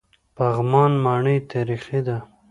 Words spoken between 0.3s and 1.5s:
پغمان ماڼۍ